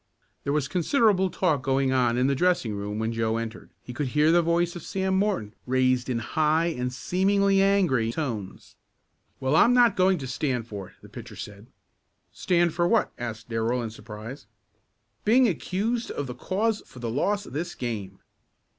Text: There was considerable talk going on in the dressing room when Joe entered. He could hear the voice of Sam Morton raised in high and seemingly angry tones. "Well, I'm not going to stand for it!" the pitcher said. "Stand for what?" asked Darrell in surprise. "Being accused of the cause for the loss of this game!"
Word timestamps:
There 0.43 0.51
was 0.51 0.67
considerable 0.67 1.29
talk 1.29 1.61
going 1.61 1.91
on 1.91 2.17
in 2.17 2.25
the 2.25 2.33
dressing 2.33 2.73
room 2.73 2.97
when 2.97 3.13
Joe 3.13 3.37
entered. 3.37 3.69
He 3.83 3.93
could 3.93 4.07
hear 4.07 4.31
the 4.31 4.41
voice 4.41 4.75
of 4.75 4.81
Sam 4.81 5.13
Morton 5.15 5.53
raised 5.67 6.09
in 6.09 6.17
high 6.17 6.73
and 6.75 6.91
seemingly 6.91 7.61
angry 7.61 8.11
tones. 8.11 8.75
"Well, 9.39 9.55
I'm 9.55 9.75
not 9.75 9.95
going 9.95 10.17
to 10.17 10.25
stand 10.25 10.65
for 10.67 10.87
it!" 10.87 10.95
the 11.03 11.09
pitcher 11.09 11.35
said. 11.35 11.67
"Stand 12.33 12.73
for 12.73 12.87
what?" 12.87 13.11
asked 13.19 13.47
Darrell 13.49 13.83
in 13.83 13.91
surprise. 13.91 14.47
"Being 15.23 15.47
accused 15.47 16.09
of 16.09 16.25
the 16.25 16.33
cause 16.33 16.81
for 16.87 16.97
the 16.97 17.11
loss 17.11 17.45
of 17.45 17.53
this 17.53 17.75
game!" 17.75 18.17